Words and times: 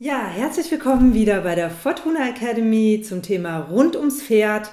Ja, 0.00 0.28
herzlich 0.28 0.70
willkommen 0.70 1.12
wieder 1.12 1.40
bei 1.40 1.56
der 1.56 1.70
Fortuna 1.70 2.28
Academy 2.28 3.02
zum 3.04 3.20
Thema 3.20 3.58
rund 3.58 3.96
ums 3.96 4.22
Pferd 4.22 4.70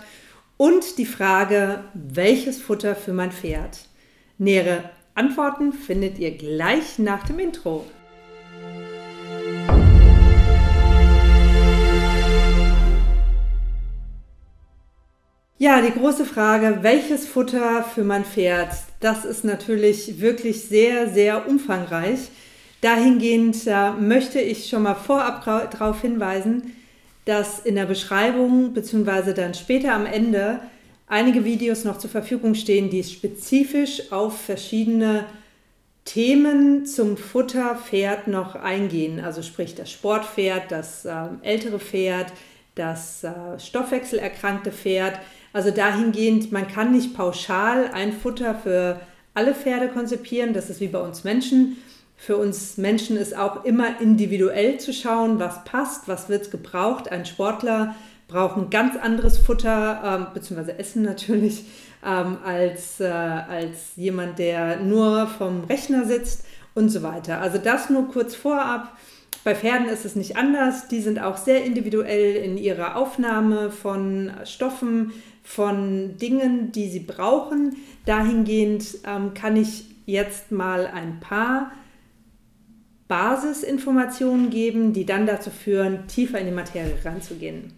und 0.56 1.00
die 1.00 1.06
Frage, 1.08 1.84
welches 1.96 2.62
Futter 2.62 2.96
für 2.96 3.12
mein 3.12 3.32
Pferd? 3.32 3.90
Nähere 4.38 4.92
Antworten 5.16 5.74
findet 5.74 6.20
ihr 6.20 6.38
gleich 6.38 7.00
nach 7.00 7.26
dem 7.26 7.40
Intro. 7.40 7.88
Ja, 15.58 15.82
die 15.82 15.92
große 15.92 16.26
Frage, 16.26 16.84
welches 16.84 17.28
Futter 17.28 17.84
für 17.84 18.04
mein 18.04 18.26
Pferd? 18.26 18.76
Das 19.00 19.26
ist 19.26 19.44
natürlich 19.44 20.22
wirklich 20.22 20.66
sehr, 20.66 21.10
sehr 21.10 21.48
umfangreich. 21.48 22.30
Dahingehend 22.82 23.66
äh, 23.66 23.92
möchte 23.92 24.40
ich 24.40 24.70
schon 24.70 24.84
mal 24.84 24.96
vorab 24.96 25.44
darauf 25.44 26.02
hinweisen, 26.02 26.76
dass 27.26 27.60
in 27.60 27.76
der 27.76 27.86
Beschreibung 27.86 28.74
bzw. 28.74 29.34
dann 29.34 29.54
später 29.54 29.94
am 29.94 30.06
Ende 30.06 30.60
einige 31.08 31.44
Videos 31.44 31.84
noch 31.84 31.98
zur 31.98 32.10
Verfügung 32.10 32.56
stehen, 32.56 32.90
die 32.90 33.04
spezifisch 33.04 34.12
auf 34.12 34.40
verschiedene 34.40 35.26
Themen 36.06 36.86
zum 36.86 37.18
Futterpferd 37.18 38.28
noch 38.28 38.56
eingehen. 38.56 39.20
Also 39.20 39.42
sprich 39.42 39.74
das 39.74 39.92
Sportpferd, 39.92 40.72
das 40.72 41.06
äh, 41.06 41.14
ältere 41.42 41.80
Pferd, 41.80 42.32
das 42.76 43.24
äh, 43.24 43.32
stoffwechselerkrankte 43.58 44.72
Pferd. 44.72 45.20
Also 45.52 45.72
dahingehend, 45.72 46.52
man 46.52 46.68
kann 46.68 46.92
nicht 46.92 47.16
pauschal 47.16 47.90
ein 47.92 48.14
Futter 48.14 48.54
für 48.54 49.00
alle 49.34 49.56
Pferde 49.56 49.88
konzipieren. 49.88 50.54
Das 50.54 50.70
ist 50.70 50.80
wie 50.80 50.88
bei 50.88 51.00
uns 51.00 51.24
Menschen 51.24 51.78
für 52.18 52.38
uns 52.38 52.78
Menschen 52.78 53.18
ist 53.18 53.36
auch 53.36 53.66
immer 53.66 54.00
individuell 54.00 54.80
zu 54.80 54.94
schauen, 54.94 55.40
was 55.40 55.64
passt, 55.66 56.08
was 56.08 56.30
wird 56.30 56.50
gebraucht. 56.52 57.12
Ein 57.12 57.26
Sportler 57.26 57.96
braucht 58.28 58.58
ein 58.58 58.70
ganz 58.70 58.96
anderes 58.98 59.38
Futter, 59.38 60.02
ähm, 60.04 60.28
beziehungsweise 60.34 60.80
Essen 60.80 61.04
natürlich, 61.04 61.66
ähm, 62.04 62.38
als, 62.44 63.00
äh, 63.00 63.06
als 63.06 63.96
jemand, 63.96 64.40
der 64.40 64.78
nur 64.78 65.28
vom 65.28 65.66
Rechner 65.66 66.06
sitzt 66.06 66.46
und 66.74 66.90
so 66.90 67.04
weiter. 67.04 67.42
Also 67.42 67.58
das 67.58 67.90
nur 67.90 68.08
kurz 68.10 68.36
vorab. 68.36 68.98
Bei 69.44 69.54
Pferden 69.54 69.88
ist 69.88 70.06
es 70.06 70.16
nicht 70.16 70.38
anders. 70.38 70.88
Die 70.88 71.02
sind 71.02 71.20
auch 71.20 71.38
sehr 71.38 71.64
individuell 71.64 72.36
in 72.38 72.58
ihrer 72.58 72.96
Aufnahme 72.96 73.70
von 73.70 74.32
Stoffen, 74.44 75.14
von 75.44 76.18
Dingen, 76.18 76.72
die 76.72 76.90
sie 76.90 77.02
brauchen. 77.02 77.76
Dahingehend 78.06 78.86
ähm, 79.06 79.36
kann 79.36 79.56
ich 79.56 79.86
jetzt 80.08 80.52
mal 80.52 80.88
ein 80.88 81.20
paar 81.20 81.72
Basisinformationen 83.08 84.50
geben, 84.50 84.94
die 84.94 85.06
dann 85.06 85.26
dazu 85.26 85.52
führen, 85.52 86.08
tiefer 86.08 86.40
in 86.40 86.48
die 86.48 86.52
Materie 86.52 86.98
reinzugehen. 87.04 87.74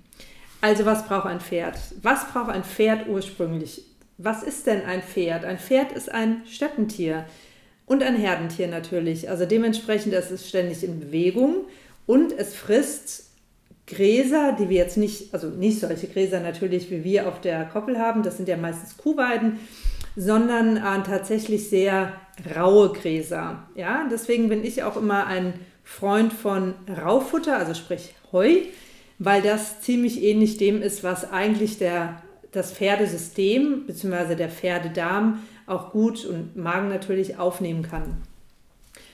Also 0.61 0.85
was 0.85 1.05
braucht 1.05 1.27
ein 1.27 1.39
Pferd? 1.39 1.77
Was 2.01 2.27
braucht 2.31 2.49
ein 2.49 2.63
Pferd 2.63 3.07
ursprünglich? 3.07 3.83
Was 4.17 4.41
ist 4.41 4.65
denn 4.65 4.83
ein 4.85 5.01
Pferd? 5.01 5.45
Ein 5.45 5.59
Pferd 5.59 5.91
ist 5.91 6.11
ein 6.11 6.41
Steppentier 6.47 7.25
und 7.85 8.01
ein 8.03 8.15
Herdentier 8.15 8.67
natürlich. 8.67 9.29
Also 9.29 9.45
dementsprechend 9.45 10.13
ist 10.13 10.31
es 10.31 10.47
ständig 10.47 10.83
in 10.83 10.99
Bewegung 10.99 11.65
und 12.05 12.31
es 12.31 12.55
frisst 12.55 13.27
Gräser, 13.85 14.55
die 14.59 14.69
wir 14.69 14.77
jetzt 14.77 14.97
nicht, 14.97 15.33
also 15.33 15.47
nicht 15.47 15.79
solche 15.79 16.07
Gräser 16.07 16.41
natürlich, 16.41 16.91
wie 16.91 17.03
wir 17.03 17.27
auf 17.27 17.39
der 17.39 17.65
Koppel 17.65 17.97
haben, 17.97 18.23
das 18.23 18.37
sind 18.37 18.49
ja 18.49 18.57
meistens 18.57 18.97
Kuhweiden, 18.97 19.59
sondern 20.17 20.77
äh, 20.77 21.03
tatsächlich 21.03 21.69
sehr 21.69 22.11
raue 22.55 22.91
Gräser. 22.91 23.67
Ja, 23.75 24.07
deswegen 24.11 24.49
bin 24.49 24.65
ich 24.65 24.81
auch 24.83 24.97
immer 24.97 25.27
ein 25.27 25.53
Freund 25.83 26.33
von 26.33 26.73
Raufutter, 27.01 27.55
also 27.55 27.75
sprich 27.75 28.15
Heu, 28.31 28.63
weil 29.19 29.41
das 29.43 29.79
ziemlich 29.81 30.21
ähnlich 30.23 30.57
dem 30.57 30.81
ist, 30.81 31.03
was 31.03 31.31
eigentlich 31.31 31.77
der, 31.77 32.21
das 32.51 32.73
Pferdesystem 32.73 33.85
bzw. 33.85 34.35
der 34.35 34.49
Pferdedarm 34.49 35.43
auch 35.67 35.91
gut 35.91 36.25
und 36.25 36.57
Magen 36.57 36.89
natürlich 36.89 37.37
aufnehmen 37.37 37.83
kann. 37.83 38.17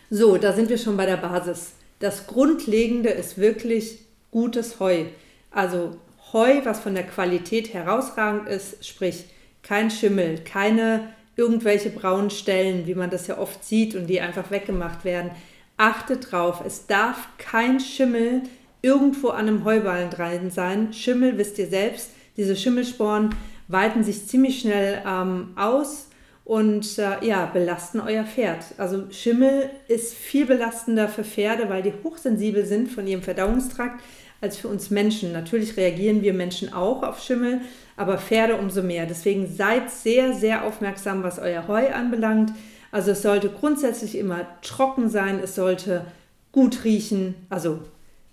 So, 0.10 0.38
da 0.38 0.54
sind 0.54 0.70
wir 0.70 0.78
schon 0.78 0.96
bei 0.96 1.06
der 1.06 1.18
Basis. 1.18 1.74
Das 2.00 2.28
Grundlegende 2.28 3.10
ist 3.10 3.38
wirklich 3.38 4.00
gutes 4.32 4.80
Heu. 4.80 5.06
Also 5.52 5.98
Heu, 6.32 6.62
was 6.64 6.80
von 6.80 6.96
der 6.96 7.06
Qualität 7.06 7.74
herausragend 7.74 8.48
ist, 8.48 8.86
sprich 8.86 9.26
kein 9.64 9.90
Schimmel, 9.90 10.40
keine 10.40 11.10
irgendwelche 11.36 11.90
braunen 11.90 12.30
Stellen, 12.30 12.86
wie 12.86 12.96
man 12.96 13.10
das 13.10 13.28
ja 13.28 13.38
oft 13.38 13.64
sieht 13.64 13.96
und 13.96 14.08
die 14.08 14.22
einfach 14.22 14.52
weggemacht 14.52 15.04
werden. 15.04 15.32
Achtet 15.78 16.32
drauf, 16.32 16.62
es 16.66 16.86
darf 16.86 17.28
kein 17.38 17.80
Schimmel 17.80 18.44
irgendwo 18.82 19.30
an 19.30 19.48
einem 19.48 19.66
Heuballen 19.66 20.12
dran 20.12 20.52
sein. 20.52 20.94
Schimmel, 20.94 21.38
wisst 21.38 21.58
ihr 21.58 21.68
selbst, 21.68 22.12
diese 22.38 22.56
Schimmelsporen 22.56 23.34
weiten 23.68 24.04
sich 24.04 24.28
ziemlich 24.28 24.60
schnell 24.60 25.02
ähm, 25.08 25.54
aus 25.56 26.10
und 26.46 27.00
äh, 27.00 27.26
ja, 27.26 27.46
belasten 27.46 28.02
euer 28.02 28.26
Pferd. 28.26 28.66
Also 28.78 29.10
Schimmel 29.12 29.70
ist 29.88 30.14
viel 30.14 30.46
belastender 30.46 31.08
für 31.08 31.24
Pferde, 31.24 31.70
weil 31.70 31.82
die 31.82 31.94
hochsensibel 32.04 32.66
sind 32.66 32.90
von 32.90 33.08
ihrem 33.08 33.24
Verdauungstrakt 33.24 34.04
als 34.44 34.58
für 34.58 34.68
uns 34.68 34.92
Menschen. 34.92 35.32
Natürlich 35.32 35.78
reagieren 35.78 36.22
wir 36.22 36.34
Menschen 36.34 36.74
auch 36.74 37.02
auf 37.02 37.24
Schimmel, 37.24 37.62
aber 37.96 38.18
Pferde 38.18 38.58
umso 38.58 38.84
mehr. 38.84 39.06
Deswegen 39.06 39.48
seid 39.48 39.90
sehr, 39.90 40.34
sehr 40.34 40.66
aufmerksam, 40.66 41.24
was 41.24 41.40
euer 41.40 41.68
Heu 41.68 41.92
anbelangt. 41.92 42.52
Also 42.92 43.12
es 43.12 43.22
sollte 43.24 43.50
grundsätzlich 43.50 44.18
immer 44.18 44.46
trocken 44.62 45.10
sein, 45.10 45.40
es 45.42 45.56
sollte 45.56 46.06
gut 46.52 46.84
riechen, 46.84 47.36
also 47.50 47.80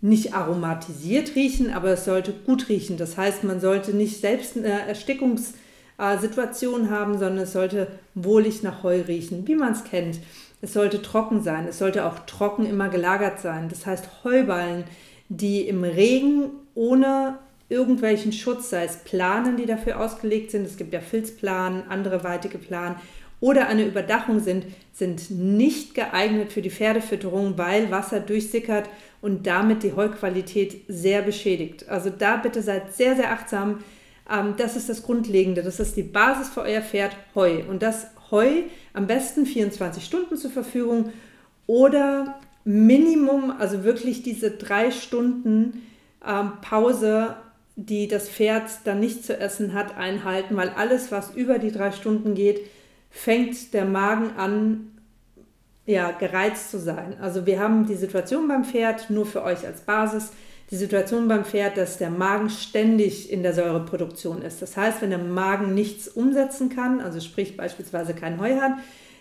nicht 0.03 0.35
aromatisiert 0.35 1.35
riechen, 1.35 1.73
aber 1.73 1.91
es 1.91 2.05
sollte 2.05 2.33
gut 2.33 2.69
riechen. 2.69 2.97
Das 2.97 3.17
heißt, 3.17 3.45
man 3.45 3.61
sollte 3.61 3.97
nicht 3.97 4.21
selbst 4.21 4.57
eine 4.57 4.89
Erstickungssituation 4.89 6.91
haben, 6.91 7.19
sondern 7.19 7.45
es 7.45 7.53
sollte 7.53 7.87
wohlig 8.15 8.63
nach 8.63 8.83
Heu 8.83 9.03
riechen, 9.03 9.47
wie 9.47 9.55
man 9.55 9.73
es 9.73 9.85
kennt. 9.85 10.19
Es 10.63 10.75
sollte 10.75 11.01
trocken 11.01 11.43
sein, 11.43 11.67
es 11.69 11.79
sollte 11.79 12.05
auch 12.05 12.19
trocken 12.27 12.67
immer 12.67 12.91
gelagert 12.91 13.41
sein. 13.41 13.71
Das 13.71 13.87
heißt, 13.87 14.25
Heuballen 14.25 14.85
die 15.31 15.63
im 15.69 15.85
Regen 15.85 16.51
ohne 16.75 17.39
irgendwelchen 17.69 18.33
Schutz, 18.33 18.69
sei 18.69 18.85
es 18.85 18.97
Planen, 18.99 19.57
die 19.57 19.65
dafür 19.65 20.01
ausgelegt 20.01 20.51
sind, 20.51 20.67
es 20.67 20.77
gibt 20.77 20.93
ja 20.93 21.01
Filzplanen, 21.01 21.85
andere 21.89 22.25
weitige 22.25 22.59
Planen, 22.59 22.97
oder 23.41 23.69
eine 23.69 23.87
Überdachung 23.87 24.41
sind, 24.41 24.67
sind 24.93 25.31
nicht 25.31 25.95
geeignet 25.95 26.53
für 26.53 26.61
die 26.61 26.71
Pferdefütterung, 26.71 27.57
weil 27.57 27.91
Wasser 27.91 28.21
durchsickert 28.21 28.91
und 29.23 29.47
damit 29.47 29.83
die 29.83 29.95
Heuqualität 29.95 30.83
sehr 30.89 31.23
beschädigt. 31.23 31.89
Also 31.89 32.11
da 32.11 32.37
bitte 32.37 32.61
seid 32.61 32.95
sehr, 32.95 33.17
sehr 33.17 33.33
achtsam. 33.33 33.83
Ähm, 34.31 34.55
das 34.59 34.77
ist 34.77 34.91
das 34.91 35.05
Grundlegende, 35.05 35.63
das 35.63 35.81
ist 35.81 35.97
die 35.97 36.03
Basis 36.03 36.51
für 36.51 36.63
euer 36.63 36.83
Pferd, 36.83 37.17
Heu. 37.35 37.63
Und 37.69 37.83
das 37.83 38.09
Heu 38.31 38.49
am 38.93 39.07
besten 39.07 39.47
24 39.47 40.05
Stunden 40.05 40.37
zur 40.37 40.51
Verfügung 40.51 41.11
oder 41.67 42.39
Minimum, 42.71 43.51
also 43.59 43.85
wirklich 43.85 44.23
diese 44.23 44.53
drei 44.53 44.91
Stunden 44.91 45.83
ähm, 46.27 46.53
Pause, 46.63 47.37
die 47.77 48.09
das 48.09 48.29
Pferd 48.29 48.71
dann 48.85 49.01
nicht 49.01 49.25
zu 49.25 49.37
essen 49.39 49.75
hat, 49.75 49.97
einhalten, 49.97 50.57
weil 50.57 50.69
alles, 50.71 51.11
was 51.11 51.35
über 51.35 51.59
die 51.59 51.73
drei 51.73 51.91
Stunden 51.91 52.35
geht, 52.35 52.61
fängt 53.11 53.75
der 53.75 53.85
Magen 53.85 54.31
an, 54.37 54.99
ja, 55.87 56.13
gereizt 56.13 56.71
zu 56.71 56.79
sein. 56.79 57.17
Also 57.21 57.47
wir 57.47 57.59
haben 57.59 57.87
die 57.87 57.97
Situation 57.97 58.47
beim 58.47 58.65
Pferd, 58.65 59.11
nur 59.11 59.27
für 59.27 59.43
euch 59.43 59.67
als 59.67 59.81
Basis, 59.81 60.31
die 60.71 60.77
Situation 60.77 61.27
beim 61.27 61.45
Pferd, 61.45 61.77
dass 61.77 61.99
der 61.99 62.11
Magen 62.11 62.49
ständig 62.49 63.33
in 63.33 63.43
der 63.43 63.55
Säureproduktion 63.55 64.43
ist. 64.43 64.63
Das 64.63 64.77
heißt, 64.77 65.03
wenn 65.03 65.11
der 65.11 65.19
Magen 65.19 65.75
nichts 65.75 66.07
umsetzen 66.07 66.69
kann, 66.69 67.01
also 67.01 67.19
sprich 67.19 67.57
beispielsweise 67.57 68.15
kein 68.15 68.41
Heu 68.41 68.61
hat, 68.61 68.75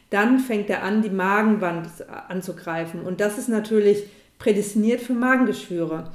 dann 0.09 0.39
fängt 0.39 0.69
er 0.69 0.83
an, 0.83 1.01
die 1.01 1.09
Magenwand 1.09 1.87
anzugreifen. 2.27 3.01
Und 3.01 3.21
das 3.21 3.37
ist 3.37 3.49
natürlich 3.49 4.03
prädestiniert 4.39 5.01
für 5.01 5.13
Magengeschwüre. 5.13 6.11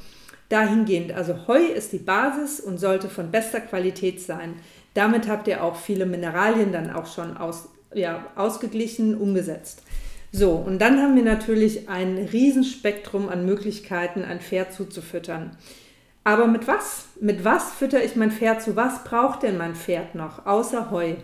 Dahingehend, 0.49 1.13
also 1.13 1.47
Heu 1.47 1.61
ist 1.61 1.93
die 1.93 1.99
Basis 1.99 2.61
und 2.61 2.79
sollte 2.79 3.09
von 3.09 3.31
bester 3.31 3.61
Qualität 3.61 4.21
sein. 4.21 4.57
Damit 4.95 5.29
habt 5.29 5.49
ihr 5.49 5.63
auch 5.63 5.77
viele 5.77 6.07
Mineralien 6.07 6.73
dann 6.73 6.91
auch 6.91 7.07
schon 7.07 7.37
aus, 7.37 7.69
ja, 7.95 8.27
ausgeglichen, 8.37 9.17
umgesetzt. 9.17 9.83
So, 10.33 10.53
und 10.53 10.81
dann 10.81 11.01
haben 11.01 11.15
wir 11.15 11.23
natürlich 11.23 11.89
ein 11.89 12.19
Riesenspektrum 12.19 13.29
an 13.29 13.47
Möglichkeiten, 13.47 14.25
ein 14.25 14.41
Pferd 14.41 14.73
zuzufüttern. 14.73 15.57
Aber 16.25 16.47
mit 16.47 16.67
was? 16.67 17.07
Mit 17.21 17.45
was 17.45 17.73
fütter 17.73 18.03
ich 18.03 18.17
mein 18.17 18.33
Pferd 18.33 18.63
zu? 18.63 18.75
Was 18.75 19.05
braucht 19.05 19.43
denn 19.45 19.57
mein 19.57 19.77
Pferd 19.77 20.15
noch, 20.15 20.47
außer 20.47 20.91
Heu? 20.91 21.15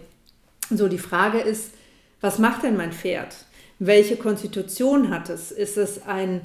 So, 0.70 0.86
die 0.86 0.98
Frage 0.98 1.40
ist, 1.40 1.72
was 2.20 2.38
macht 2.38 2.62
denn 2.62 2.76
mein 2.76 2.92
Pferd? 2.92 3.34
Welche 3.78 4.16
Konstitution 4.16 5.10
hat 5.10 5.30
es? 5.30 5.52
Ist 5.52 5.76
es 5.76 6.06
ein 6.06 6.42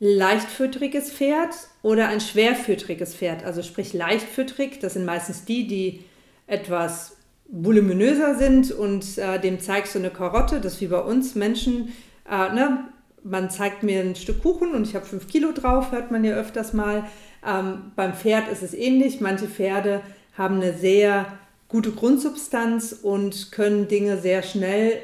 leichtfütteriges 0.00 1.12
Pferd 1.12 1.54
oder 1.82 2.08
ein 2.08 2.20
schwerfütteriges 2.20 3.14
Pferd? 3.14 3.44
Also 3.44 3.62
sprich 3.62 3.92
leichtfütterig, 3.92 4.78
das 4.80 4.94
sind 4.94 5.04
meistens 5.04 5.44
die, 5.44 5.66
die 5.66 6.04
etwas 6.46 7.16
voluminöser 7.48 8.34
sind 8.34 8.72
und 8.72 9.18
äh, 9.18 9.38
dem 9.38 9.60
zeigst 9.60 9.94
du 9.94 9.98
eine 9.98 10.10
Karotte, 10.10 10.60
das 10.60 10.74
ist 10.74 10.80
wie 10.80 10.86
bei 10.86 11.00
uns 11.00 11.34
Menschen, 11.34 11.92
äh, 12.28 12.52
ne? 12.54 12.88
man 13.24 13.50
zeigt 13.50 13.82
mir 13.82 14.00
ein 14.00 14.16
Stück 14.16 14.42
Kuchen 14.42 14.74
und 14.74 14.86
ich 14.86 14.94
habe 14.94 15.06
fünf 15.06 15.28
Kilo 15.28 15.52
drauf, 15.52 15.92
hört 15.92 16.10
man 16.10 16.24
ja 16.24 16.34
öfters 16.34 16.72
mal. 16.72 17.04
Ähm, 17.46 17.92
beim 17.96 18.14
Pferd 18.14 18.48
ist 18.48 18.62
es 18.62 18.74
ähnlich. 18.74 19.20
Manche 19.20 19.46
Pferde 19.46 20.02
haben 20.36 20.56
eine 20.56 20.72
sehr 20.72 21.26
gute 21.72 21.92
Grundsubstanz 21.92 22.92
und 23.02 23.50
können 23.50 23.88
Dinge 23.88 24.18
sehr 24.18 24.42
schnell 24.42 24.98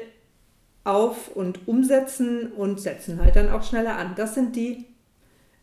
auf 0.83 1.35
und 1.35 1.67
umsetzen 1.67 2.51
und 2.51 2.79
setzen 2.79 3.19
halt 3.19 3.35
dann 3.35 3.49
auch 3.49 3.63
schneller 3.63 3.97
an. 3.97 4.13
Das 4.15 4.35
sind 4.35 4.55
die 4.55 4.85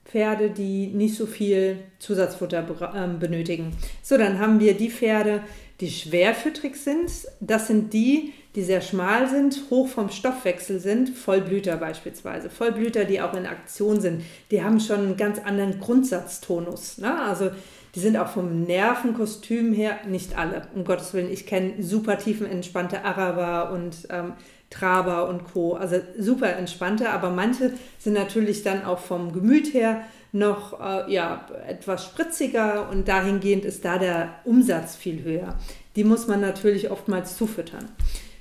Pferde, 0.05 0.50
die 0.50 0.88
nicht 0.88 1.14
so 1.17 1.26
viel 1.26 1.79
Zusatzfutter 2.00 2.93
ähm, 2.97 3.20
benötigen. 3.20 3.76
So, 4.03 4.19
dann 4.19 4.41
haben 4.41 4.58
wir 4.58 4.75
die 4.75 4.91
Pferde, 4.91 5.43
die 5.81 5.91
schwerfüttrig 5.91 6.75
sind. 6.75 7.11
Das 7.38 7.69
sind 7.69 7.93
die, 7.93 8.32
die 8.56 8.62
sehr 8.62 8.81
schmal 8.81 9.29
sind, 9.29 9.64
hoch 9.70 9.87
vom 9.87 10.08
Stoffwechsel 10.08 10.81
sind, 10.81 11.11
Vollblüter 11.11 11.76
beispielsweise. 11.76 12.49
Vollblüter, 12.49 13.05
die 13.05 13.20
auch 13.20 13.35
in 13.35 13.47
Aktion 13.47 14.00
sind, 14.00 14.25
die 14.50 14.64
haben 14.64 14.81
schon 14.81 15.00
einen 15.00 15.17
ganz 15.19 15.38
anderen 15.38 15.79
Grundsatztonus. 15.79 16.97
Ne? 16.99 17.20
Also 17.20 17.50
die 17.94 18.00
sind 18.00 18.17
auch 18.17 18.29
vom 18.29 18.62
Nervenkostüm 18.62 19.75
her, 19.75 19.99
nicht 20.08 20.37
alle, 20.38 20.62
um 20.75 20.85
Gottes 20.85 21.12
Willen. 21.12 21.31
Ich 21.31 21.47
kenne 21.47 21.82
super 21.82 22.19
tiefenentspannte 22.19 23.05
Araber 23.05 23.73
und 23.73 24.08
ähm, 24.11 24.32
Traber 24.70 25.29
und 25.29 25.44
Co. 25.44 25.75
Also 25.75 25.97
super 26.19 26.56
entspannte, 26.56 27.11
aber 27.11 27.31
manche 27.31 27.73
sind 27.99 28.14
natürlich 28.14 28.62
dann 28.62 28.85
auch 28.85 28.99
vom 28.99 29.32
Gemüt 29.32 29.75
her 29.75 30.03
noch 30.32 30.81
äh, 30.81 31.12
ja, 31.12 31.47
etwas 31.67 32.05
spritziger 32.05 32.88
und 32.91 33.06
dahingehend 33.06 33.64
ist 33.64 33.85
da 33.85 33.99
der 33.99 34.35
Umsatz 34.44 34.97
viel 34.97 35.23
höher. 35.23 35.55
Die 35.94 36.05
muss 36.05 36.26
man 36.26 36.41
natürlich 36.41 36.91
oftmals 36.91 37.37
zufüttern. 37.37 37.88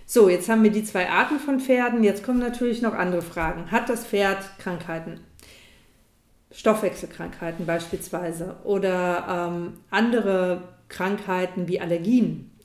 So, 0.06 0.30
jetzt 0.30 0.50
haben 0.50 0.64
wir 0.64 0.72
die 0.72 0.84
zwei 0.84 1.10
Arten 1.10 1.40
von 1.40 1.60
Pferden. 1.60 2.04
Jetzt 2.04 2.24
kommen 2.24 2.40
natürlich 2.40 2.82
noch 2.82 2.94
andere 2.94 3.22
Fragen. 3.22 3.72
Hat 3.72 3.90
das 3.90 4.06
Pferd 4.06 4.58
Krankheiten? 4.60 5.20
Stoffwechselkrankheiten 6.52 7.66
beispielsweise 7.66 8.58
oder 8.64 9.52
ähm, 9.52 9.74
andere 9.90 10.76
Krankheiten 10.88 11.68
wie 11.68 11.82
Allergien 11.82 12.56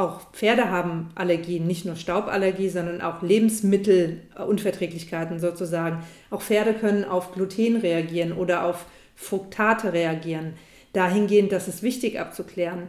auch 0.00 0.32
Pferde 0.32 0.70
haben 0.70 1.10
Allergien, 1.14 1.66
nicht 1.66 1.84
nur 1.84 1.94
Stauballergie, 1.94 2.70
sondern 2.70 3.02
auch 3.02 3.20
Lebensmittelunverträglichkeiten 3.20 5.38
sozusagen. 5.38 6.02
Auch 6.30 6.40
Pferde 6.40 6.72
können 6.72 7.04
auf 7.04 7.32
Gluten 7.32 7.76
reagieren 7.76 8.32
oder 8.32 8.64
auf 8.64 8.86
Fruktate 9.14 9.92
reagieren. 9.92 10.54
Dahingehend, 10.94 11.52
das 11.52 11.68
ist 11.68 11.82
wichtig 11.82 12.18
abzuklären. 12.18 12.88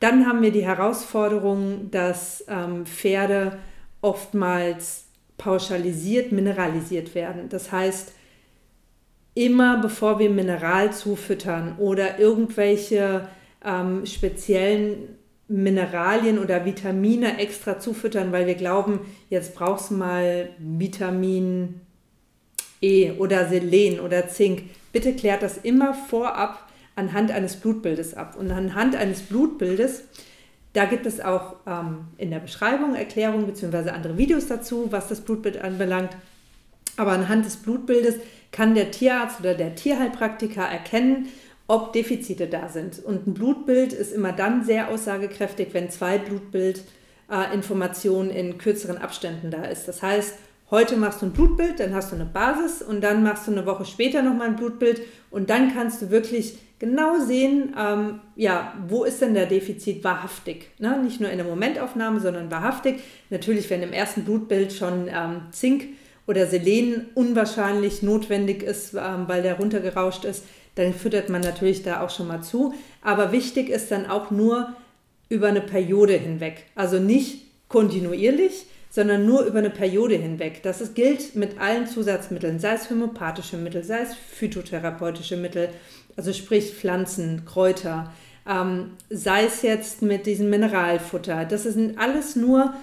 Dann 0.00 0.26
haben 0.26 0.42
wir 0.42 0.50
die 0.50 0.64
Herausforderung, 0.64 1.90
dass 1.90 2.44
ähm, 2.48 2.86
Pferde 2.86 3.58
oftmals 4.00 5.04
pauschalisiert, 5.36 6.32
mineralisiert 6.32 7.14
werden. 7.14 7.48
Das 7.48 7.70
heißt, 7.70 8.12
immer 9.34 9.78
bevor 9.80 10.18
wir 10.18 10.30
Mineral 10.30 10.92
zufüttern 10.92 11.76
oder 11.78 12.18
irgendwelche 12.18 13.28
ähm, 13.64 14.04
speziellen 14.06 15.16
Mineralien 15.48 16.38
oder 16.38 16.64
Vitamine 16.64 17.38
extra 17.38 17.78
zufüttern, 17.78 18.32
weil 18.32 18.46
wir 18.46 18.54
glauben, 18.54 19.00
jetzt 19.28 19.54
brauchst 19.54 19.90
du 19.90 19.94
mal 19.94 20.50
Vitamin 20.58 21.80
E 22.80 23.12
oder 23.12 23.48
Selen 23.48 24.00
oder 24.00 24.28
Zink. 24.28 24.62
Bitte 24.92 25.14
klärt 25.14 25.42
das 25.42 25.58
immer 25.58 25.92
vorab 25.92 26.69
anhand 27.00 27.32
eines 27.32 27.56
Blutbildes 27.56 28.14
ab. 28.14 28.36
Und 28.38 28.52
anhand 28.52 28.94
eines 28.94 29.22
Blutbildes, 29.22 30.04
da 30.74 30.84
gibt 30.84 31.06
es 31.06 31.20
auch 31.20 31.56
ähm, 31.66 32.06
in 32.16 32.30
der 32.30 32.38
Beschreibung 32.38 32.94
Erklärungen 32.94 33.46
bzw. 33.46 33.90
andere 33.90 34.16
Videos 34.16 34.46
dazu, 34.46 34.86
was 34.90 35.08
das 35.08 35.22
Blutbild 35.22 35.60
anbelangt. 35.60 36.10
Aber 36.96 37.10
anhand 37.12 37.46
des 37.46 37.56
Blutbildes 37.56 38.16
kann 38.52 38.74
der 38.74 38.90
Tierarzt 38.90 39.40
oder 39.40 39.54
der 39.54 39.74
Tierheilpraktiker 39.74 40.62
erkennen, 40.62 41.28
ob 41.66 41.92
Defizite 41.92 42.46
da 42.46 42.68
sind. 42.68 43.04
Und 43.04 43.26
ein 43.26 43.34
Blutbild 43.34 43.92
ist 43.92 44.12
immer 44.12 44.32
dann 44.32 44.64
sehr 44.64 44.88
aussagekräftig, 44.88 45.68
wenn 45.72 45.88
zwei 45.88 46.18
Blutbildinformationen 46.18 48.30
äh, 48.30 48.40
in 48.40 48.58
kürzeren 48.58 48.98
Abständen 48.98 49.50
da 49.50 49.64
ist. 49.64 49.88
Das 49.88 50.02
heißt, 50.02 50.34
heute 50.70 50.96
machst 50.96 51.22
du 51.22 51.26
ein 51.26 51.32
Blutbild, 51.32 51.80
dann 51.80 51.94
hast 51.94 52.12
du 52.12 52.16
eine 52.16 52.26
Basis 52.26 52.82
und 52.82 53.02
dann 53.02 53.22
machst 53.22 53.46
du 53.46 53.52
eine 53.52 53.64
Woche 53.66 53.84
später 53.84 54.22
nochmal 54.22 54.48
ein 54.48 54.56
Blutbild 54.56 55.00
und 55.30 55.48
dann 55.48 55.72
kannst 55.72 56.02
du 56.02 56.10
wirklich 56.10 56.58
genau 56.80 57.20
sehen, 57.20 57.74
ähm, 57.78 58.20
ja, 58.34 58.74
wo 58.88 59.04
ist 59.04 59.20
denn 59.20 59.34
der 59.34 59.46
Defizit 59.46 60.02
wahrhaftig. 60.02 60.70
Ne? 60.78 61.00
Nicht 61.04 61.20
nur 61.20 61.30
in 61.30 61.36
der 61.36 61.46
Momentaufnahme, 61.46 62.18
sondern 62.18 62.50
wahrhaftig. 62.50 63.00
Natürlich, 63.28 63.70
wenn 63.70 63.82
im 63.82 63.92
ersten 63.92 64.24
Blutbild 64.24 64.72
schon 64.72 65.06
ähm, 65.06 65.42
Zink 65.52 65.84
oder 66.26 66.46
Selen 66.46 67.06
unwahrscheinlich 67.14 68.02
notwendig 68.02 68.64
ist, 68.64 68.94
ähm, 68.94 69.28
weil 69.28 69.42
der 69.42 69.58
runtergerauscht 69.58 70.24
ist, 70.24 70.44
dann 70.74 70.94
füttert 70.94 71.28
man 71.28 71.42
natürlich 71.42 71.82
da 71.82 72.00
auch 72.00 72.10
schon 72.10 72.26
mal 72.26 72.42
zu. 72.42 72.74
Aber 73.02 73.30
wichtig 73.30 73.68
ist 73.68 73.90
dann 73.90 74.06
auch 74.06 74.30
nur 74.30 74.74
über 75.28 75.48
eine 75.48 75.60
Periode 75.60 76.14
hinweg. 76.14 76.64
Also 76.74 76.98
nicht 76.98 77.42
kontinuierlich, 77.68 78.66
sondern 78.88 79.26
nur 79.26 79.44
über 79.44 79.58
eine 79.58 79.70
Periode 79.70 80.16
hinweg. 80.16 80.62
Das 80.62 80.94
gilt 80.94 81.36
mit 81.36 81.60
allen 81.60 81.86
Zusatzmitteln, 81.86 82.58
sei 82.58 82.72
es 82.74 82.90
homöopathische 82.90 83.56
Mittel, 83.56 83.84
sei 83.84 84.00
es 84.00 84.14
phytotherapeutische 84.14 85.36
Mittel, 85.36 85.68
also 86.16 86.32
sprich 86.32 86.74
Pflanzen, 86.74 87.44
Kräuter, 87.44 88.12
ähm, 88.48 88.92
sei 89.08 89.44
es 89.44 89.62
jetzt 89.62 90.02
mit 90.02 90.26
diesem 90.26 90.50
Mineralfutter. 90.50 91.44
Das 91.44 91.64
sind 91.64 91.98
alles 91.98 92.36
nur 92.36 92.74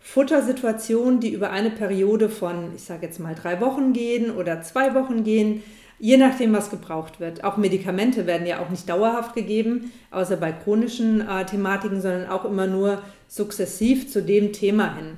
Futtersituationen, 0.00 1.18
die 1.20 1.32
über 1.32 1.50
eine 1.50 1.70
Periode 1.70 2.28
von, 2.28 2.72
ich 2.76 2.84
sage 2.84 3.06
jetzt 3.06 3.18
mal, 3.18 3.34
drei 3.34 3.60
Wochen 3.60 3.92
gehen 3.92 4.30
oder 4.30 4.62
zwei 4.62 4.94
Wochen 4.94 5.24
gehen. 5.24 5.62
Je 5.98 6.16
nachdem, 6.16 6.52
was 6.52 6.70
gebraucht 6.70 7.20
wird. 7.20 7.42
Auch 7.42 7.56
Medikamente 7.56 8.26
werden 8.26 8.46
ja 8.46 8.60
auch 8.60 8.68
nicht 8.68 8.88
dauerhaft 8.88 9.34
gegeben, 9.34 9.90
außer 10.10 10.36
bei 10.36 10.52
chronischen 10.52 11.26
äh, 11.26 11.46
Thematiken, 11.46 12.02
sondern 12.02 12.28
auch 12.28 12.44
immer 12.44 12.66
nur 12.66 13.02
sukzessiv 13.28 14.10
zu 14.10 14.22
dem 14.22 14.52
Thema 14.52 14.94
hin. 14.94 15.16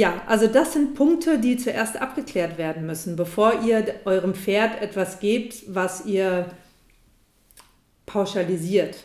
Ja, 0.00 0.22
also 0.26 0.46
das 0.46 0.72
sind 0.72 0.94
Punkte, 0.94 1.38
die 1.38 1.58
zuerst 1.58 2.00
abgeklärt 2.00 2.56
werden 2.56 2.86
müssen, 2.86 3.16
bevor 3.16 3.60
ihr 3.66 3.84
eurem 4.06 4.32
Pferd 4.34 4.80
etwas 4.80 5.20
gebt, 5.20 5.62
was 5.66 6.06
ihr 6.06 6.46
pauschalisiert. 8.06 9.04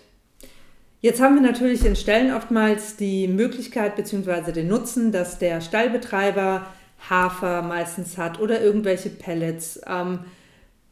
Jetzt 1.01 1.19
haben 1.19 1.35
wir 1.35 1.41
natürlich 1.41 1.83
in 1.83 1.97
Stellen 1.97 2.33
oftmals 2.33 2.95
die 2.95 3.27
Möglichkeit 3.27 3.97
bzw. 3.97 4.53
den 4.53 4.69
Nutzen, 4.69 5.11
dass 5.11 5.37
der 5.37 5.59
Stallbetreiber 5.59 6.65
Hafer 7.09 7.61
meistens 7.61 8.17
hat 8.17 8.39
oder 8.39 8.61
irgendwelche 8.61 9.09
Pellets. 9.09 9.81
Ähm, 9.85 10.19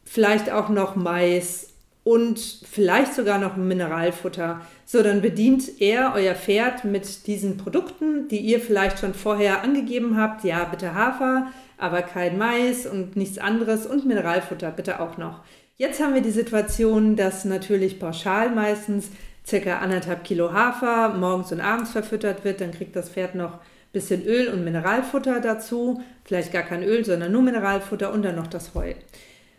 vielleicht 0.04 0.52
auch 0.52 0.68
noch 0.68 0.96
Mais 0.96 1.68
und 2.04 2.38
vielleicht 2.70 3.14
sogar 3.14 3.38
noch 3.38 3.56
Mineralfutter. 3.56 4.60
So, 4.84 5.02
dann 5.02 5.22
bedient 5.22 5.80
er 5.80 6.12
euer 6.14 6.34
Pferd 6.34 6.84
mit 6.84 7.26
diesen 7.26 7.56
Produkten, 7.56 8.28
die 8.28 8.38
ihr 8.38 8.60
vielleicht 8.60 8.98
schon 9.00 9.14
vorher 9.14 9.62
angegeben 9.64 10.18
habt. 10.18 10.44
Ja, 10.44 10.64
bitte 10.64 10.94
Hafer, 10.94 11.48
aber 11.78 12.02
kein 12.02 12.36
Mais 12.36 12.86
und 12.86 13.16
nichts 13.16 13.38
anderes 13.38 13.86
und 13.86 14.04
Mineralfutter 14.04 14.70
bitte 14.70 15.00
auch 15.00 15.16
noch. 15.16 15.40
Jetzt 15.76 16.00
haben 16.00 16.14
wir 16.14 16.20
die 16.20 16.30
Situation, 16.30 17.16
dass 17.16 17.44
natürlich 17.44 17.98
pauschal 17.98 18.50
meistens 18.50 19.08
circa 19.46 19.78
anderthalb 19.78 20.24
Kilo 20.24 20.52
Hafer 20.52 21.14
morgens 21.18 21.52
und 21.52 21.60
abends 21.60 21.90
verfüttert 21.90 22.44
wird. 22.44 22.60
Dann 22.60 22.70
kriegt 22.70 22.94
das 22.94 23.08
Pferd 23.08 23.34
noch 23.34 23.54
ein 23.54 23.60
bisschen 23.92 24.24
Öl 24.24 24.48
und 24.48 24.62
Mineralfutter 24.62 25.40
dazu. 25.40 26.02
Vielleicht 26.24 26.52
gar 26.52 26.62
kein 26.62 26.82
Öl, 26.82 27.04
sondern 27.04 27.32
nur 27.32 27.42
Mineralfutter 27.42 28.12
und 28.12 28.22
dann 28.22 28.36
noch 28.36 28.46
das 28.46 28.74
Heu. 28.74 28.94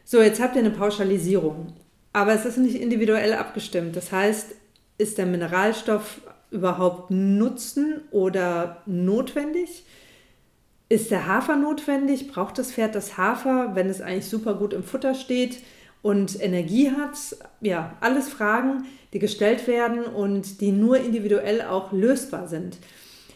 So, 0.06 0.22
jetzt 0.22 0.42
habt 0.42 0.56
ihr 0.56 0.62
eine 0.62 0.70
Pauschalisierung, 0.70 1.74
aber 2.16 2.32
es 2.32 2.46
ist 2.46 2.56
nicht 2.56 2.76
individuell 2.76 3.34
abgestimmt. 3.34 3.98
Das 3.98 4.14
heißt, 4.14 4.56
ist 4.98 5.18
der 5.18 5.26
Mineralstoff 5.26 6.22
überhaupt 6.50 7.12
Nutzen 7.12 8.04
oder 8.10 8.82
notwendig? 8.86 9.84
Ist 10.88 11.12
der 11.12 11.28
Hafer 11.28 11.58
notwendig? 11.58 12.32
Braucht 12.32 12.58
das 12.58 12.72
Pferd 12.72 12.96
das 12.96 13.18
Hafer, 13.18 13.76
wenn 13.76 13.90
es 13.90 14.00
eigentlich 14.00 14.28
super 14.28 14.54
gut 14.54 14.72
im 14.72 14.84
Futter 14.84 15.14
steht 15.14 15.58
und 16.02 16.42
Energie 16.42 16.90
hat? 16.90 17.18
Ja, 17.60 17.98
alles 18.00 18.30
Fragen, 18.30 18.86
die 19.12 19.20
gestellt 19.20 19.68
werden 19.68 20.06
und 20.06 20.62
die 20.62 20.72
nur 20.72 20.96
individuell 20.96 21.64
auch 21.64 21.92
lösbar 21.92 22.48
sind. 22.48 22.78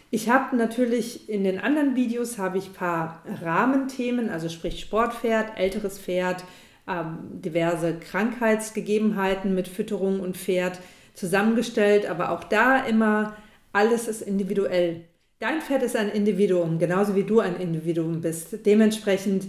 Ich 0.09 0.29
habe 0.29 0.55
natürlich 0.55 1.27
in 1.27 1.43
den 1.43 1.59
anderen 1.59 1.97
Videos 1.97 2.37
habe 2.37 2.57
ich 2.57 2.67
ein 2.67 2.73
paar 2.73 3.23
Rahmenthemen, 3.41 4.29
also 4.29 4.47
sprich 4.47 4.79
Sportpferd, 4.79 5.59
älteres 5.59 5.99
Pferd, 5.99 6.45
ähm, 6.89 7.41
diverse 7.41 7.99
Krankheitsgegebenheiten 7.99 9.53
mit 9.53 9.67
Fütterung 9.67 10.19
und 10.19 10.35
Pferd 10.35 10.79
zusammengestellt, 11.13 12.09
aber 12.09 12.31
auch 12.31 12.43
da 12.43 12.83
immer 12.83 13.35
alles 13.71 14.07
ist 14.07 14.21
individuell. 14.21 15.05
Dein 15.39 15.61
Pferd 15.61 15.83
ist 15.83 15.95
ein 15.95 16.09
Individuum, 16.09 16.79
genauso 16.79 17.15
wie 17.15 17.23
du 17.23 17.39
ein 17.39 17.55
Individuum 17.55 18.21
bist. 18.21 18.65
Dementsprechend 18.65 19.45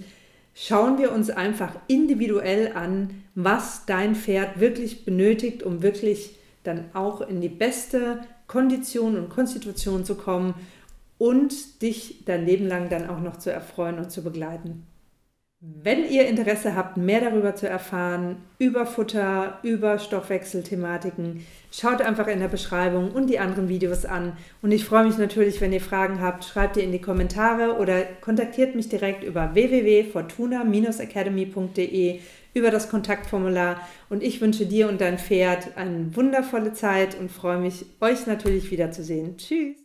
schauen 0.54 0.98
wir 0.98 1.12
uns 1.12 1.30
einfach 1.30 1.74
individuell 1.88 2.72
an, 2.74 3.22
was 3.34 3.86
dein 3.86 4.14
Pferd 4.14 4.60
wirklich 4.60 5.04
benötigt, 5.04 5.62
um 5.62 5.82
wirklich 5.82 6.36
dann 6.62 6.84
auch 6.92 7.22
in 7.22 7.40
die 7.40 7.48
beste 7.48 8.20
Kondition 8.46 9.16
und 9.16 9.30
Konstitution 9.30 10.04
zu 10.04 10.14
kommen 10.14 10.54
und 11.18 11.82
dich 11.82 12.24
dein 12.24 12.44
Leben 12.44 12.66
lang 12.66 12.88
dann 12.88 13.08
auch 13.08 13.20
noch 13.20 13.38
zu 13.38 13.50
erfreuen 13.50 13.98
und 13.98 14.10
zu 14.10 14.22
begleiten. 14.22 14.86
Wenn 15.62 16.10
ihr 16.10 16.26
Interesse 16.26 16.74
habt, 16.74 16.96
mehr 16.96 17.20
darüber 17.20 17.54
zu 17.54 17.68
erfahren, 17.68 18.36
über 18.58 18.86
Futter, 18.86 19.58
über 19.62 19.98
Stoffwechselthematiken, 19.98 21.44
schaut 21.70 22.00
einfach 22.00 22.28
in 22.28 22.40
der 22.40 22.48
Beschreibung 22.48 23.10
und 23.10 23.26
die 23.26 23.38
anderen 23.38 23.68
Videos 23.68 24.06
an. 24.06 24.38
Und 24.62 24.72
ich 24.72 24.86
freue 24.86 25.04
mich 25.04 25.18
natürlich, 25.18 25.60
wenn 25.60 25.74
ihr 25.74 25.82
Fragen 25.82 26.22
habt, 26.22 26.46
schreibt 26.46 26.78
ihr 26.78 26.82
in 26.82 26.92
die 26.92 27.02
Kommentare 27.02 27.76
oder 27.76 28.04
kontaktiert 28.22 28.74
mich 28.74 28.88
direkt 28.88 29.22
über 29.22 29.54
www.fortuna-academy.de 29.54 32.20
über 32.54 32.70
das 32.70 32.88
Kontaktformular. 32.88 33.86
Und 34.08 34.22
ich 34.22 34.40
wünsche 34.40 34.64
dir 34.64 34.88
und 34.88 35.02
dein 35.02 35.18
Pferd 35.18 35.76
eine 35.76 36.16
wundervolle 36.16 36.72
Zeit 36.72 37.20
und 37.20 37.30
freue 37.30 37.58
mich, 37.58 37.84
euch 38.00 38.26
natürlich 38.26 38.70
wiederzusehen. 38.70 39.36
Tschüss! 39.36 39.79